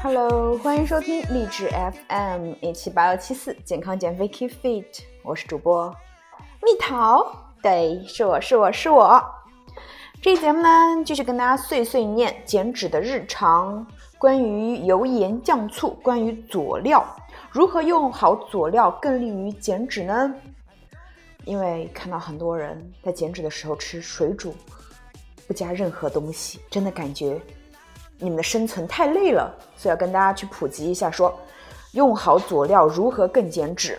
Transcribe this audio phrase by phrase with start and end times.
[0.00, 4.84] Hello，欢迎收听励志 FM 一七八幺七四健康减肥 Keep Fit，
[5.24, 5.92] 我是主播
[6.62, 7.26] 蜜桃，
[7.60, 9.20] 对，是我是我是我。
[10.22, 10.68] 这节目呢，
[11.04, 13.84] 继续跟大家碎碎念减脂的日常，
[14.18, 17.04] 关于油盐酱醋，关于佐料，
[17.50, 20.32] 如何用好佐料更利于减脂呢？
[21.44, 24.54] 因为看到很多人在减脂的时候吃水煮，
[25.48, 27.40] 不加任何东西，真的感觉
[28.18, 31.36] 你们的生存太累了，所以要跟大家去普及一下，说
[31.92, 33.98] 用好佐料如何更减脂。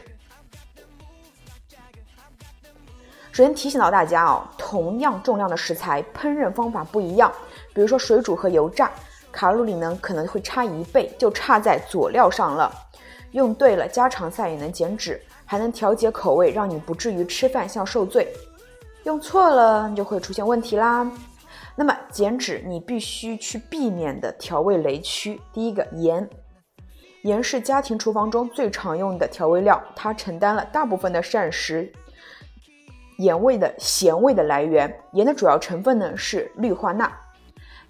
[3.32, 7.32] 首先提醒到大家哦，同样重量的食材，烹饪方法不一样，
[7.74, 8.92] 比如说水煮和油炸，
[9.32, 12.72] 卡路里呢可能会差一倍，就差在佐料上了。
[13.32, 15.22] 用对了，家常菜也能减脂。
[15.46, 18.32] 还能调节口味，让你不至于吃饭像受罪。
[19.02, 21.12] 用错了，就会出现问题啦。
[21.80, 26.30] 那么减脂，你必须去避免的调味雷区，第一个盐。
[27.24, 31.90] 盐是家庭厨房中最常用的调味料，它承担了大部分的膳食
[33.20, 34.94] 盐味的咸味的来源。
[35.14, 37.10] 盐的主要成分呢是氯化钠，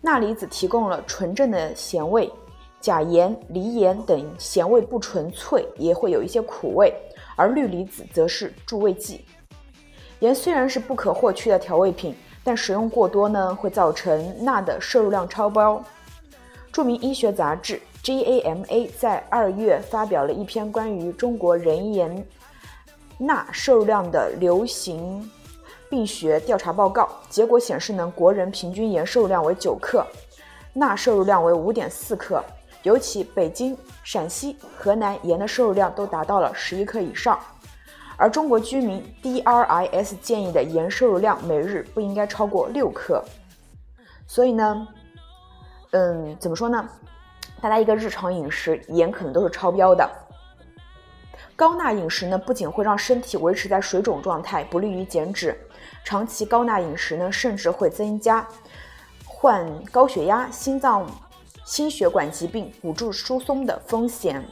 [0.02, 2.32] 钠离子提供了纯正的咸味，
[2.80, 6.94] 钾盐、梨盐等咸味不纯粹，也会有一些苦味。
[7.36, 9.26] 而氯离子则是助味剂。
[10.20, 15.84] 盐虽然是不可或缺的调味品，但食用过多呢，会造成钠的摄入量超标。
[16.72, 22.26] 著名医学杂志 JAMA 在二月发表了一篇关于中国人盐
[23.18, 25.30] 钠摄入量的流行
[25.90, 30.06] 病学调查报告，结果显示呢，国人平均盐摄入量为九克，
[30.74, 32.44] 钠摄入量为五点四克。
[32.84, 37.38] 尤其北京、陕西、河南盐的摄入量都达到了十一克以上，
[38.20, 43.24] 而中国居民 DRIS 建议的盐摄入量每日不应该超过六克。
[44.28, 44.88] 所以呢，
[45.92, 46.88] 嗯，怎么说呢？
[47.62, 50.08] 大家一个日常饮食盐可能都是超标的。
[51.56, 55.58] 高钠饮食呢，不仅会让身体维持在水肿状态，不利于减脂，
[56.04, 58.46] 长期高钠饮食呢，甚至会增加
[59.26, 61.10] 患高血压、心脏。
[61.66, 64.44] 心血管疾病、骨质疏松的风险，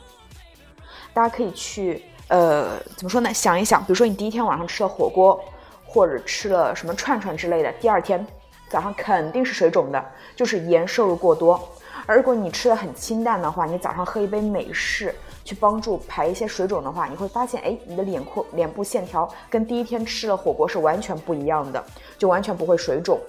[1.15, 3.33] 大家可以去呃怎么说呢？
[3.33, 5.39] 想一想，比如说你第一天晚上吃了火锅，
[5.85, 8.25] 或者吃了什么串串之类的，第二天
[8.69, 10.05] 早上肯定是水肿的，
[10.35, 11.57] 就是盐摄入过多。
[12.05, 21.83] 而如果你吃的很清淡的话，你早上喝一杯美式去帮助排一些水肿的话，你会发现，哎，你的脸廓、脸部线条跟第一天吃了火锅是完全不一样的，
[22.17, 23.19] 就完全不会水肿。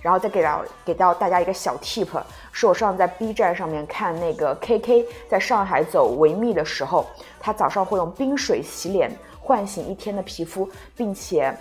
[0.00, 2.08] 然后再给到给到大家一个小 tip，
[2.52, 7.06] 是我上次在 B 站上面看那个 KK 在上海走维密的时候，
[7.38, 11.54] 他早上会用冰水洗脸，唤醒一天的皮肤，并且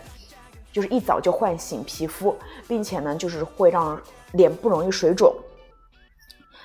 [0.72, 2.36] 就是一早就唤醒皮肤，
[2.68, 4.00] 并且呢就是会让
[4.32, 5.34] 脸不容易水肿。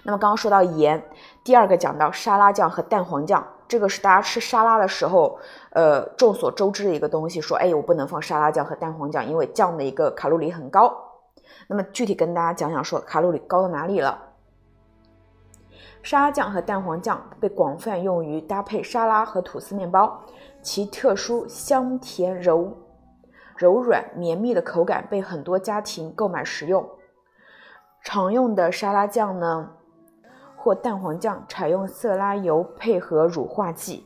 [0.05, 1.03] 那么刚刚说到盐，
[1.43, 5.39] 第二个讲到沙拉酱和蛋黄酱，这个是大家吃沙拉的时候，
[5.71, 10.95] 呃众所周知的一个东西，说哎我不能放沙拉酱和蛋黄酱，因为酱的一个卡路里很高。
[11.67, 14.21] 那么具体跟大家讲讲，说卡路里高到哪里了？
[16.03, 20.23] 沙拉酱和蛋黄酱被广泛用于搭配沙拉和吐司面包，
[20.61, 22.77] 其特殊香甜柔
[23.57, 26.87] 柔软绵密的口感被很多家庭购买食用。
[28.03, 29.71] 常用的沙拉酱呢，
[30.57, 34.05] 或蛋黄酱采用色拉油配合乳化剂，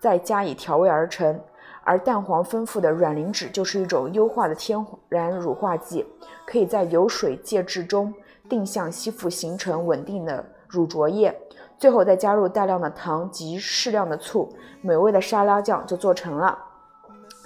[0.00, 1.40] 再加以调味而成。
[1.84, 6.04] 而蛋黄丰富的卵磷脂就是一种优化的天然乳化剂，
[6.46, 8.12] 可以在油水介质中
[8.48, 11.34] 定向吸附，形成稳定的乳浊液。
[11.76, 14.48] 最后再加入大量的糖及适量的醋，
[14.80, 16.58] 美味的沙拉酱就做成了。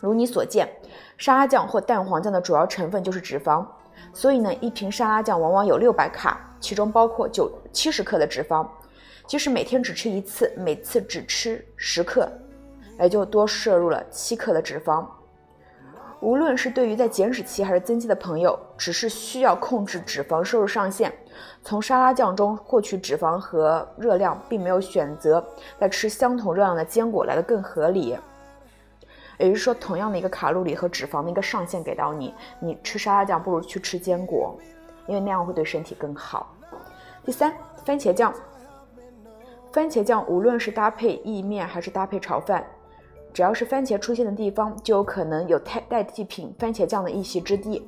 [0.00, 0.68] 如你所见，
[1.16, 3.66] 沙拉酱或蛋黄酱的主要成分就是脂肪，
[4.12, 8.64] 所以呢，一瓶沙拉酱往往有六百卡，其中包括九七十克的脂肪。
[9.26, 12.30] 即使每天只吃一次，每次只吃十克。
[12.98, 15.06] 也就多摄入了七克的脂肪。
[16.20, 21.12] 无论是对于在减脂期还是增肌的朋友，只是需要控制脂肪摄入上限，
[21.62, 25.44] 从沙拉酱中获取脂肪和热量，并没有选择
[25.78, 28.18] 在吃相同热量的坚果来的更合理。
[29.38, 34.58] 也就是说，同样的一个卡路里和脂肪的一个上限给到你，你吃沙拉酱不如去吃坚果，
[35.06, 36.52] 因为那样会对身体更好。
[37.24, 37.54] 第三，
[37.84, 38.34] 番茄酱。
[39.70, 42.66] 番茄酱无论是搭配意面还是搭配炒饭。
[43.32, 47.86] 只要是番茄出现的地方，就有可能有代代替品番茄酱的一席之地。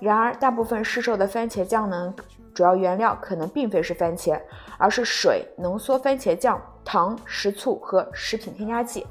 [0.00, 2.14] 然而，大部分市售的番茄酱呢，
[2.54, 4.40] 主要原料可能并非是番茄，
[4.78, 9.06] 而是水、浓缩番茄酱、糖、食醋和食品添加剂。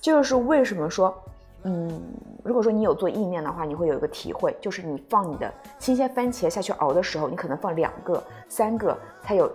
[0.00, 1.16] 这就是为什么说，
[1.62, 2.02] 嗯，
[2.44, 9.50] 如果说你有做意面的话，你会有一个体会，就是你放你的新鲜番茄下去熬的时候，你可能放两个、三个才有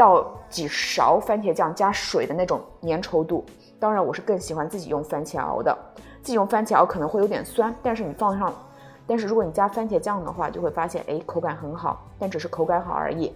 [0.00, 3.44] 倒几勺番茄酱加水的那种粘稠度。
[3.78, 5.76] 当然，我是更喜欢自己用番茄熬的。
[6.22, 8.50] 自己用番茄熬可能会有点酸，但是你放上，
[9.06, 12.02] 但是如果你加番茄酱的话，就会发现，哎，口感很好。
[12.18, 13.30] 但只是口感好而已。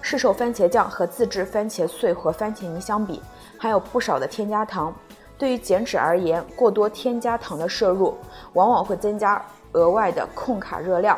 [0.00, 3.22] 市售番茄酱和自制番茄碎和番茄泥相比，
[3.56, 4.92] 还有不少的添加糖。
[5.38, 8.12] 对于减脂而言，过多添加糖的摄入，
[8.54, 9.40] 往往会增加
[9.70, 11.16] 额外的控卡热量，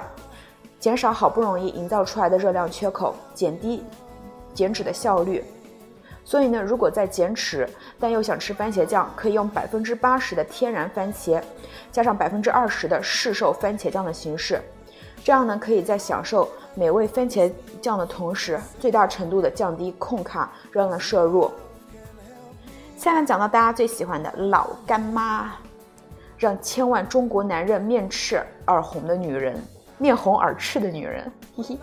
[0.79, 3.83] 减少好不容易营造出来的热量缺口，减低
[4.55, 5.45] 减脂的效率。
[6.23, 7.69] 所以呢，如果在减脂
[7.99, 11.43] 但又想吃番茄酱，可以用百分之八十的天然番茄，
[11.91, 14.61] 加上百分之二十的市售番茄酱的形式，
[15.25, 17.51] 这样呢，可以在享受美味番茄
[17.81, 21.51] 酱的同时，最大程度的降低控卡热量的摄入。
[22.97, 25.55] 下面讲到大家最喜欢的老干妈，
[26.37, 29.61] 让千万中国男人面赤耳红的女人，
[29.97, 31.79] 面红耳赤的女人，嘿嘿，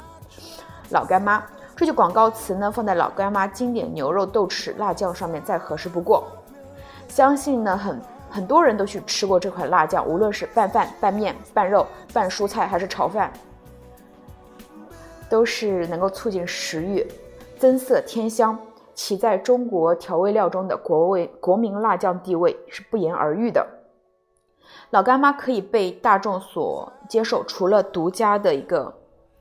[0.91, 1.43] 老干妈。
[1.77, 6.23] 这句广告词呢，放在老干妈经典牛肉豆豉辣酱上面再合适不过。
[7.07, 8.01] 相信呢，很
[8.31, 13.31] 很多人都去吃过这款辣酱，无论是拌饭、拌面、拌肉、拌蔬菜，还是炒饭，
[15.29, 17.07] 都是能够促进食欲、
[17.59, 18.57] 增色添香，
[18.95, 23.63] 其在中国调味料中的国味国民辣酱地位是不言而喻的。
[24.89, 28.91] 老干妈可以被大众所接受，除了独家的一个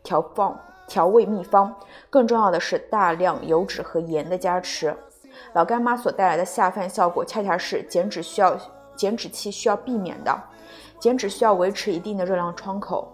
[0.03, 0.55] 调放。
[0.87, 1.75] 调味秘方，
[2.09, 4.95] 更重要的是大量油脂和盐的加持。
[5.53, 8.57] 老干妈所带来的下饭效果，恰恰是减脂需要
[8.95, 10.35] 减脂期需要避免的。
[10.99, 13.13] 减脂需要维持一定的热量窗口，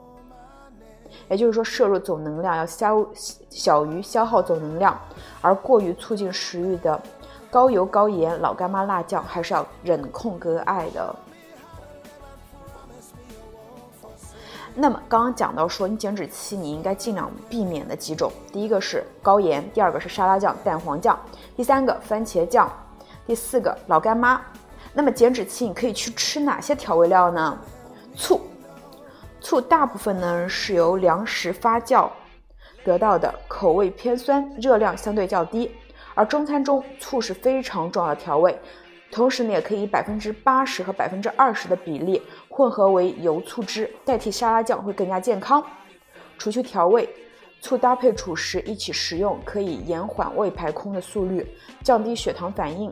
[1.29, 3.05] 也就是说，摄入总能量要消
[3.51, 4.97] 小于消耗总能量。
[5.41, 7.01] 而过于促进食欲的
[7.51, 11.15] 高油高盐老干妈辣酱，还是要忍控割爱的。
[14.75, 21.19] 那么刚刚讲到说，你减脂期你应该尽量避免的几种，第一个是高盐，第二个是沙拉酱、蛋黄酱，
[21.55, 22.71] 第三个番茄酱，
[23.27, 24.41] 第四个老干妈。
[24.95, 27.59] 那么减脂期你可以去吃哪些调味料呢？
[28.17, 28.41] 醋，
[29.41, 32.09] 醋大部分呢是由粮食发酵
[32.85, 35.71] 得到的，口味偏酸，热量相对较低。
[36.15, 38.59] 而中餐中醋是非常重要的调味。
[39.13, 45.63] 同时呢，也可以百分之八十和百分之二十的比例混合为油醋汁，代替沙拉酱会更加健康。
[46.39, 47.07] 除去调味，
[47.61, 51.47] 醋搭配主食一起食用，可以延缓胃排空的速率，
[51.85, 52.91] 降低血糖反应。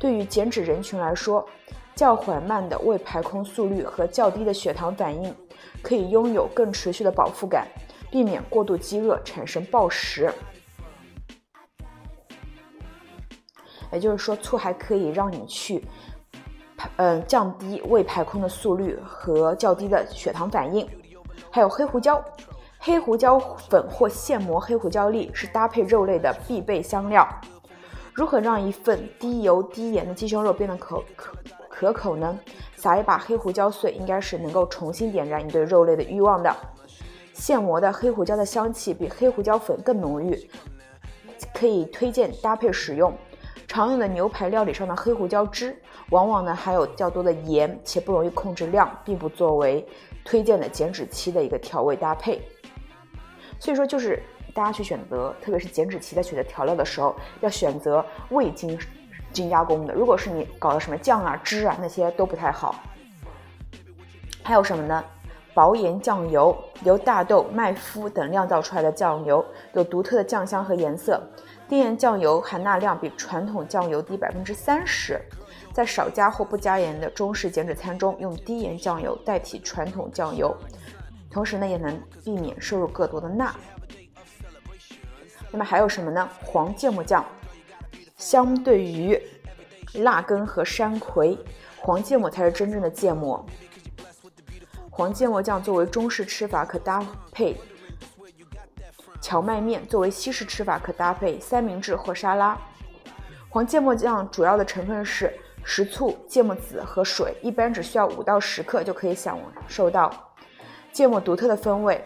[0.00, 1.48] 对于减脂人群来说，
[1.94, 5.32] 较缓慢的胃排空速率和较低的血糖反应，
[5.80, 7.68] 可以拥有更持续的饱腹感，
[8.10, 10.32] 避免过度饥饿产生暴食。
[13.92, 15.84] 也就是说，醋还可以让你去，
[16.96, 20.88] 嗯，降低胃排空的速率和较低的血糖反应。
[21.50, 22.22] 还有黑胡椒，
[22.78, 27.28] 黑胡椒粉或现磨黑胡椒粒是搭配肉类的必备香料。
[28.14, 31.32] 如何让一份低油低盐的鸡胸肉变得可可
[31.68, 32.38] 可口呢？
[32.76, 36.54] 撒一把黑胡椒碎，应该是能够重新点燃你对肉类的欲望的。
[37.32, 40.50] 现磨的黑胡椒的香气比黑胡椒粉更浓郁，
[41.54, 43.12] 可以推荐搭配使用。
[43.72, 45.74] 常用的牛排料理上的黑胡椒汁，
[46.10, 49.88] 往往呢含有较多的盐，且不容易控制量，并不作为
[50.26, 52.46] 推荐的减脂期的一个调味搭配。
[53.58, 58.78] 所以说，就是大家去选择，特别是减脂期在选择调料的时候，要选择未经
[59.32, 59.94] 精加工的。
[59.94, 62.74] 如果是你搞的什么酱啊、汁啊，那些都不太好。
[64.42, 65.02] 还有什么呢？
[65.54, 71.22] 薄盐酱油，由大豆、麦麸等酿造出来的酱油，有独特的酱香和颜色。
[71.72, 75.18] 低盐酱油含钠量比传统酱油低百分之三十，
[75.72, 80.54] 在少加或不加盐的中式减脂餐中，用低盐酱油代替传统酱油，
[81.30, 83.56] 同时呢也能避免摄入过多的钠。
[85.50, 86.28] 那么还有什么呢？
[86.44, 87.24] 黄芥末酱，
[88.18, 89.18] 相对于
[89.94, 91.38] 辣根和山葵，
[91.78, 93.42] 黄芥末才是真正的芥末。
[94.90, 97.02] 黄芥末酱作为中式吃法，可搭
[97.32, 97.58] 配。
[99.22, 102.58] 荞麦面作为西式吃法，可搭配三明治或沙拉。
[103.48, 109.38] 黄芥末酱主要的成分是食醋、芥末籽和水，一般只需要五到十克就可以享
[109.68, 110.12] 受到
[110.90, 112.04] 芥末独特的风味。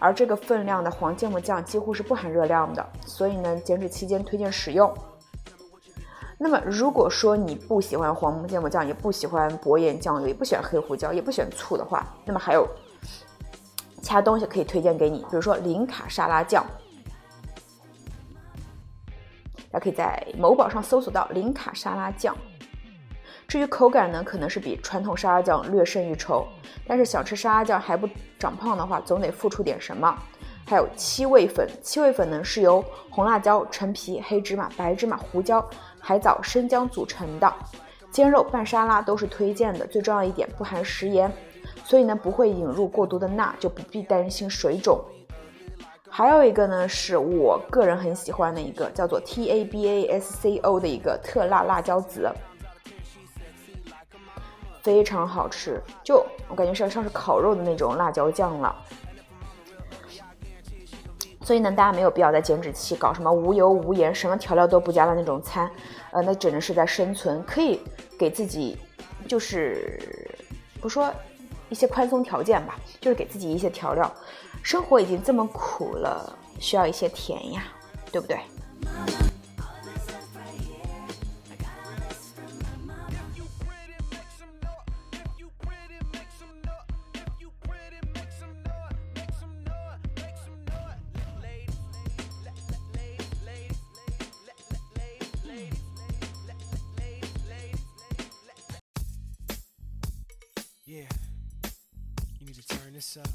[0.00, 4.92] 而这个分量的黄芥末酱几乎是不含热量的，所以呢，减脂期间推荐使用。
[6.36, 12.66] 那么，如果说你不喜欢黄芥末酱，也不喜欢薄盐酱油，也不喜欢黑胡椒，也不喜欢醋的话，那么还有。
[14.00, 16.64] 其他东西可以推荐给你，比如说零卡沙拉酱，
[19.70, 22.36] 大家可以在某宝上搜索到零卡沙拉酱。
[23.46, 26.46] 至于口感呢，可能是比传统沙拉酱略胜一筹，
[26.86, 30.16] 但是想吃沙拉酱还不长胖的话，总得付出点什么。
[30.66, 37.52] 还有七味粉，七味粉呢是由红辣椒、陈皮、黑芝麻、白芝麻、胡椒、海藻、生姜组成的。
[38.12, 41.32] 煎肉拌沙拉都是推荐的，最重要一点不含食盐，
[41.90, 45.00] 所以呢不会引入过多的钠，就不必担心水肿。
[46.08, 52.30] 还有一个呢是我个人很喜欢的一个叫做 Tabasco 的一个特辣辣椒籽，
[54.80, 58.72] 非常好吃，就我感觉像像是烤肉的那种辣椒酱了。
[61.42, 65.68] 所以呢，大家没有必要在减脂期搞什么无油无盐、什么调料都不加的那种餐，
[66.12, 67.42] 呃，那只能是在生存。
[67.42, 67.80] 可以
[68.16, 68.78] 给自己，
[69.26, 69.98] 就是
[70.80, 71.12] 不说
[71.70, 74.12] 一些宽松条件吧，就是给自己一些调料。
[74.62, 77.62] 生活已经这么苦了，需要一些甜呀，
[78.12, 78.38] 对不对？
[103.00, 103.26] this up.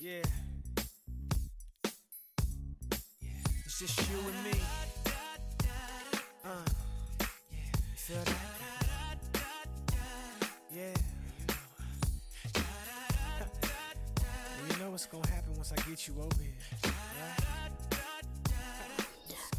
[0.00, 0.22] Yeah.
[3.20, 3.28] yeah.
[3.64, 4.60] It's just you and me.
[6.44, 6.48] Uh,
[7.20, 7.26] you
[7.94, 8.36] feel that?
[10.74, 10.94] Yeah.
[14.68, 16.91] You know what's gonna happen once I get you over here.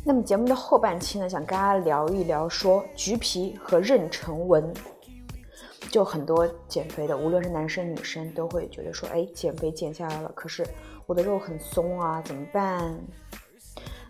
[0.06, 4.74] 那么节目的后半期呢，想跟大家聊一聊说橘皮和妊娠纹。
[5.90, 10.66] 就很多减肥的，无论是男生女生，都会觉得说，哎，减肥减下来了，可是
[11.06, 13.00] 我的肉很松啊，怎么办？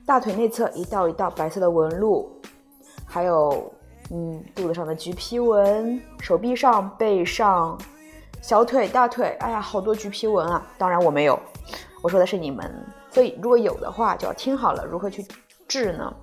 [0.06, 2.32] 大腿内侧一道一道白色的纹路，
[3.06, 3.72] 还有，
[4.12, 7.78] 嗯，肚子上的橘皮纹，手臂上、背上、
[8.42, 10.66] 小腿、大腿，哎呀，好多橘皮纹啊！
[10.78, 11.38] 当然我没有，
[12.02, 12.72] 我说的是你们。
[13.12, 15.24] 所以如果有的话，就要听好了，如何去
[15.68, 16.16] 治呢？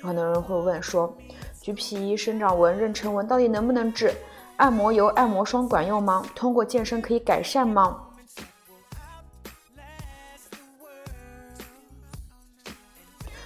[0.00, 1.16] 有很多人会问说。
[1.60, 4.14] 橘皮、生长纹、妊娠纹到底能不能治？
[4.56, 6.24] 按摩油、按摩霜管用吗？
[6.34, 8.00] 通过健身可以改善吗？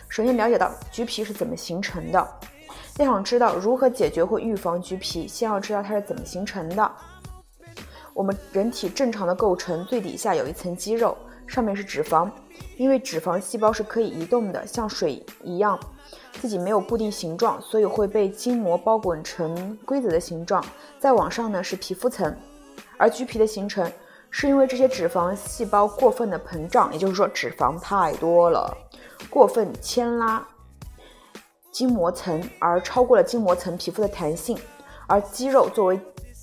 [0.08, 2.40] 首先了解到橘皮是怎么形成的。
[2.98, 6.92] 要想知道如何解决或预防橘皮，先要知道它是怎么形成的。
[8.12, 11.16] 我们人体正常的构成，最底下有一层肌肉，
[11.54, 12.28] 上面是脂肪。
[12.76, 15.78] 因为脂肪细胞是可以移动的，像水一样。
[16.40, 20.64] 自己没有固定形状，所以会被筋膜包裹成规则的形状。
[20.98, 22.36] 再往上呢是皮肤层，
[22.96, 23.90] 而橘皮的形成
[24.30, 28.76] 是因为这些脂肪细胞过分的膨胀，也就是说脂肪太多了，
[29.30, 30.44] 过分牵拉
[31.70, 34.58] 筋膜层，而超过了筋膜层皮肤的弹性。
[35.06, 36.00] 而肌肉作为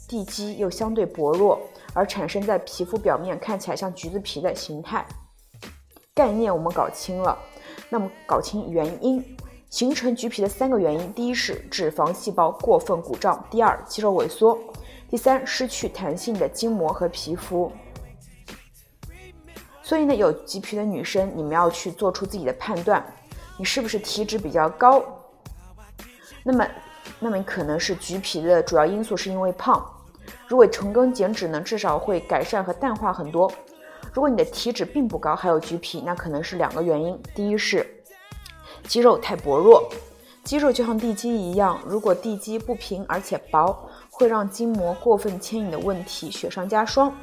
[0.08, 1.60] 地基又相对薄弱，
[1.94, 5.06] 而产生在皮肤表面看起来像橘子皮的形态。
[6.14, 7.38] 概念我们搞清了，
[7.90, 9.24] 那么搞清原因。
[9.70, 14.58] 形成橘皮的三个原因：第一是脂肪细胞过分鼓胀；第二，肌肉萎缩；
[15.10, 17.72] 第三，失去弹性的筋膜和皮肤。
[19.82, 23.02] 所以呢，有橘皮的女生，你们要去做出自己的判断，
[23.58, 25.02] 你是不是体脂比较高？
[26.44, 26.68] 那么，
[27.20, 29.82] 那么可能是橘皮的主要因素是因为胖。
[30.48, 33.51] 如果成功减脂呢，至少会改善和淡化很多。
[34.13, 37.86] 如果你的体脂并不高，还有橘皮，那可能是两个原因：第一是。
[38.84, 39.90] 肌肉太薄弱，
[40.44, 47.16] 肌肉就像地基一样，如果地基不平而且薄，会让筋膜过分牵引的问题雪上加霜。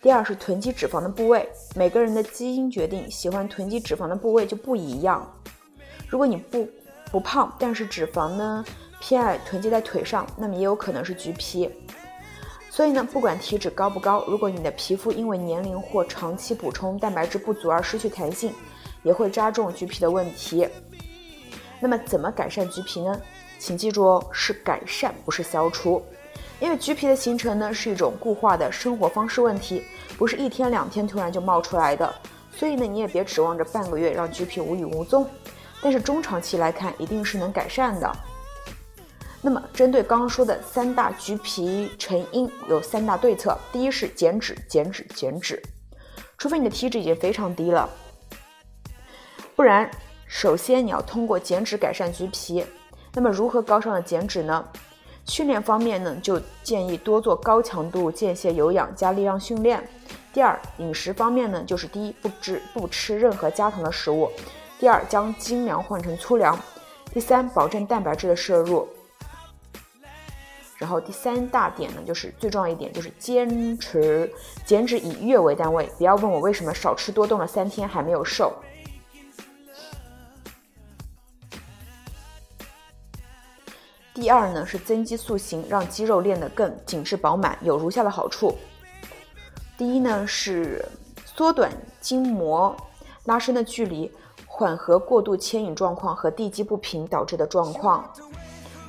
[0.00, 5.32] 第二是囤积脂肪的部位，每个人的基因决定喜欢囤积脂肪的部位就不一样。
[6.08, 6.68] 如果你不
[7.12, 8.64] 不胖，但是脂肪呢
[9.02, 11.68] 偏爱囤积在腿上，那么也有可能是橘皮。
[12.70, 18.54] 所以呢，不管体脂高不高，如果你的皮肤因为年龄或长期补充蛋白质不足而失去弹性。
[19.02, 20.64] 也会加重橘皮的问题。
[21.80, 23.20] 那么怎么改善橘皮呢？
[23.58, 26.00] 请记住哦，是改善，不是消除。
[26.60, 29.82] 因为橘皮的形成呢，是一种固化的生活方式问题，
[30.16, 32.14] 不是一天两天突然就冒出来的。
[32.54, 35.28] 所以呢，你也别指望着半个月让橘皮无影无踪。
[35.82, 38.16] 但是中长期来看，一定是能改善的。
[39.44, 43.58] 那么针对刚刚说的三大橘皮成因，有三大对策。
[43.72, 45.60] 第一是减脂，减脂，减脂。
[46.38, 47.90] 除非你的体脂已经非常低了。
[49.56, 49.90] 不然，
[50.28, 52.64] 首先你要通过减脂改善橘皮。
[53.12, 54.64] 那么如何高效的减脂呢？
[55.24, 59.82] 训练方面呢，就建议多做高强度间歇有氧加力量训练。
[60.32, 64.28] 第二，饮食方面呢，就是第一，不吃不吃任何加糖的食物；
[64.78, 66.56] 第二，将精粮换成粗粮；
[67.12, 68.88] 第三，保证蛋白质的摄入；
[70.82, 74.28] 然后第三大点呢，就是最重要一点，就是坚持
[74.66, 75.88] 减脂以月为单位。
[75.96, 78.52] 不要问我为什么少吃多动了三天还没有瘦。
[84.12, 88.58] 第二呢是增肌塑形，让肌肉练得更紧致饱满，有如下的好处。
[89.78, 90.84] 第一呢是
[91.24, 91.70] 缩短
[92.00, 92.76] 筋膜
[93.26, 94.10] 拉伸的距离，
[94.46, 98.12] 缓和过度牵引状况和地基不平导致的状况。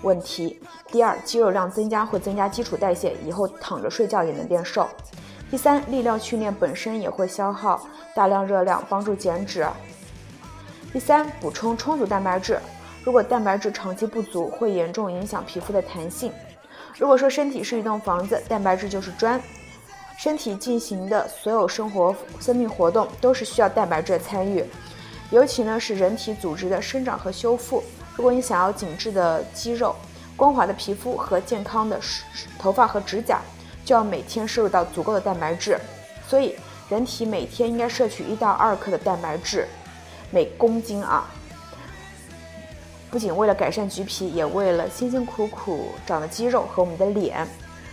[0.04, 0.62] 问题。
[0.92, 4.88] 第二，肌肉量增加会增加基础代谢，以后躺着睡觉也能变瘦。
[5.50, 9.66] 第三，力量训练本身也会消耗大量热量，帮助减脂。
[10.92, 12.60] 第三，补充充足蛋白质。
[13.04, 16.32] 如果蛋白质长期不足，会严重影响皮肤的弹性。
[16.98, 19.42] 如果说身体是一栋房子，蛋白质就是砖，
[20.18, 24.64] 身体进行的所有生活生命活动都是需要蛋白质的参与，
[25.32, 27.84] 尤其呢是人体组织的生长和修复。
[28.16, 29.96] 如果你想要紧致的肌肉、
[30.36, 32.00] 光滑的皮肤和健康的
[32.60, 33.40] 头发和指甲，
[33.84, 35.78] 就要每天摄入到足够的蛋白质。
[36.28, 36.56] 所以，
[36.90, 39.68] 人体每天应该摄取一到二克的蛋白质
[40.32, 41.26] 每公斤啊。
[43.10, 47.48] 不仅为了改善橘皮，也为了辛辛苦苦长的肌肉和我们的脸。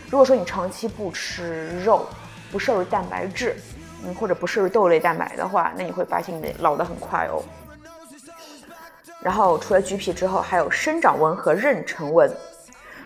[0.09, 2.07] 如果说你长期不吃肉，
[2.50, 3.57] 不摄入蛋白质，
[4.05, 7.43] 嗯，或者不摄入豆类蛋白的话，那你会发现你老得很快哦。
[9.23, 12.31] 然后除了橘皮之后，还有生长纹和妊娠纹。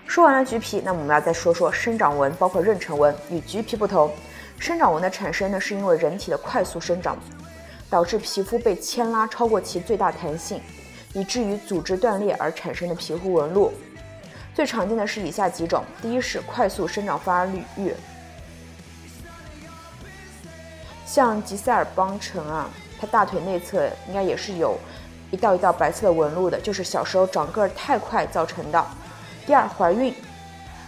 [0.07, 3.15] 说完了橘皮，那我们要再说说生长纹，包括妊娠纹。
[3.31, 4.13] 与橘皮不同，
[4.59, 7.17] 生长纹的产生呢，是因为人体的快速生长，
[7.91, 10.61] 导致皮肤被牵拉超过其最大弹性，
[11.15, 13.73] 以至于组织断裂而产生的皮肤纹路。
[14.55, 17.95] 最常见的是以下几种：第一是快速生长发育，
[21.07, 22.69] 像吉塞尔邦辰啊，
[23.01, 24.79] 他大腿内侧应该也是有。
[25.31, 28.87] 一道一道白色的纹路的，就是小时候长个儿太快造成的。
[29.47, 30.15] 第二，怀孕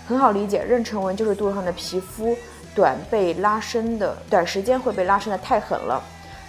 [0.07, 2.37] 很好理解，妊娠纹就是肚子上的皮肤
[2.75, 6.03] 短被拉伸的，短时间会被拉伸的太狠了。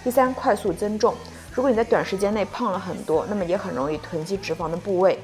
[0.04, 1.14] 第三，快速增重，
[1.52, 5.18] 如果你在短时间内胖了很多，那么也很容易囤积脂肪的部位，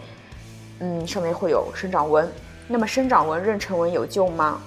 [0.80, 2.28] 嗯，上面会有生长纹。
[2.66, 4.60] 那么生长纹、妊娠纹有救吗？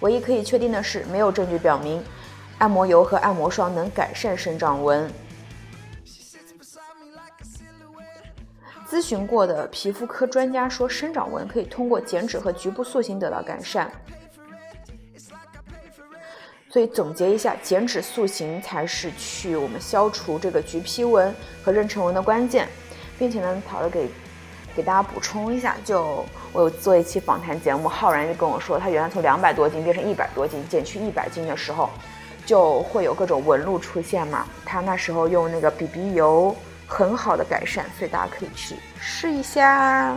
[0.00, 2.02] 唯一可以确定的是，没有证据表明。
[2.58, 5.10] 按摩油和按摩霜能改善生长纹。
[8.88, 13.90] 咨询过的皮肤科专家说，生长纹可以通过减脂和局部塑形得到改善。
[16.70, 22.68] 所以总结一下，减脂塑形才是去我们消除这个橘皮纹和妊娠纹的关键，
[23.18, 24.08] 并且呢，讨论给
[24.74, 31.90] 给大家补充一下，就我有做一期访谈节目，浩然就跟我说，他原来从两百多斤变成一百多斤，减去一百斤的时候。
[32.46, 36.56] 就会有各种纹路出现嘛，他那时候用那个 BB 油
[36.86, 40.16] 很好的改善，所以大家可以去试一下。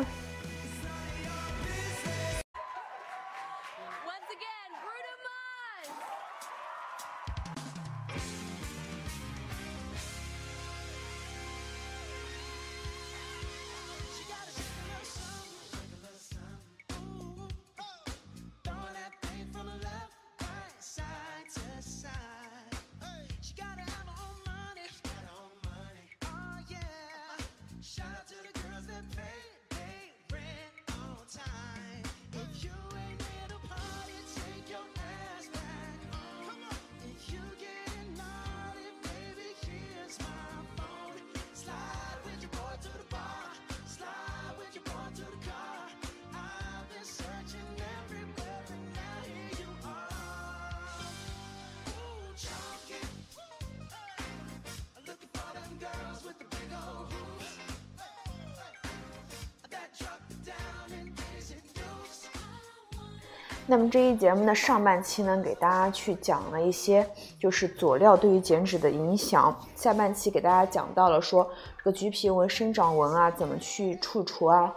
[63.72, 69.56] 那么这一节目的上半期呢，给大家去讲了一些就是佐料对于减脂的影响。
[69.76, 74.74] 下半期给大家讲到了说这个橘皮纹、生长纹啊，怎么去去除啊？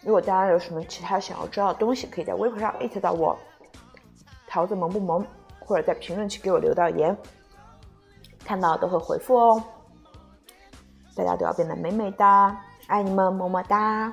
[0.00, 3.38] 如果大家有什么其他想要知道的东西，可以在微博上艾特到我，
[4.48, 5.24] 桃子萌不萌，
[5.60, 7.16] 或者在评论区给我留到言，
[8.44, 9.62] 看到都会回复哦。
[11.14, 12.56] 大家都要变得美美的，
[12.88, 14.12] 爱你们，么么哒。